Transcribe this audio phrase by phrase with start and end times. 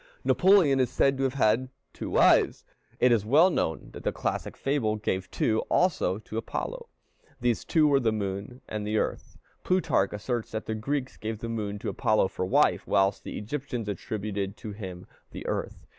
[0.23, 2.65] Napoleon is said to have had two wives.
[2.99, 6.89] It is well known that the classic fable gave two also to Apollo.
[7.39, 9.37] These two were the moon and the earth.
[9.63, 13.87] Plutarch asserts that the Greeks gave the moon to Apollo for wife, whilst the Egyptians
[13.87, 15.85] attributed to him the earth.